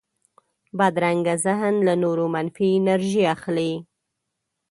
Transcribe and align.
بدرنګه 0.77 1.35
ذهن 1.45 1.75
له 1.87 1.93
نورو 2.03 2.25
منفي 2.35 2.67
انرژي 2.79 3.23
اخلي 3.35 3.71